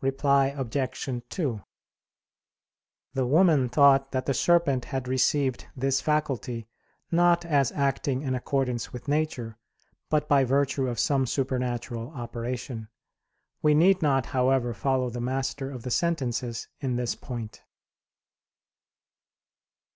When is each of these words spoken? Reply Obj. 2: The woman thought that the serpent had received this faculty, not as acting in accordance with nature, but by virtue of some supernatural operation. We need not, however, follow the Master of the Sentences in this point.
Reply 0.00 0.48
Obj. 0.48 1.08
2: 1.28 1.62
The 3.14 3.24
woman 3.24 3.68
thought 3.68 4.10
that 4.10 4.26
the 4.26 4.34
serpent 4.34 4.86
had 4.86 5.06
received 5.06 5.68
this 5.76 6.00
faculty, 6.00 6.66
not 7.12 7.44
as 7.44 7.70
acting 7.70 8.22
in 8.22 8.34
accordance 8.34 8.92
with 8.92 9.06
nature, 9.06 9.58
but 10.08 10.26
by 10.26 10.42
virtue 10.42 10.88
of 10.88 10.98
some 10.98 11.24
supernatural 11.24 12.08
operation. 12.10 12.88
We 13.62 13.74
need 13.74 14.02
not, 14.02 14.26
however, 14.34 14.74
follow 14.74 15.08
the 15.08 15.20
Master 15.20 15.70
of 15.70 15.84
the 15.84 15.92
Sentences 15.92 16.66
in 16.80 16.96
this 16.96 17.14
point. 17.14 17.62